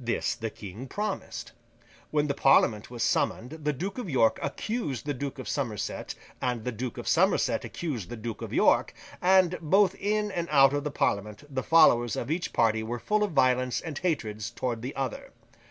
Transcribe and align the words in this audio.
This 0.00 0.34
the 0.34 0.48
King 0.48 0.86
promised. 0.88 1.52
When 2.10 2.28
the 2.28 2.32
Parliament 2.34 2.90
was 2.90 3.02
summoned, 3.02 3.50
the 3.50 3.74
Duke 3.74 3.98
of 3.98 4.08
York 4.08 4.38
accused 4.40 5.04
the 5.04 5.12
Duke 5.12 5.38
of 5.38 5.46
Somerset, 5.50 6.14
and 6.40 6.64
the 6.64 6.72
Duke 6.72 6.96
of 6.96 7.06
Somerset 7.06 7.62
accused 7.62 8.08
the 8.08 8.16
Duke 8.16 8.40
of 8.40 8.54
York; 8.54 8.94
and, 9.20 9.58
both 9.60 9.94
in 9.96 10.30
and 10.32 10.48
out 10.50 10.72
of 10.72 10.94
Parliament, 10.94 11.44
the 11.54 11.62
followers 11.62 12.16
of 12.16 12.30
each 12.30 12.54
party 12.54 12.82
were 12.82 12.98
full 12.98 13.22
of 13.22 13.32
violence 13.32 13.82
and 13.82 13.98
hatred 13.98 14.42
towards 14.56 14.80
the 14.80 14.96
other. 14.96 15.30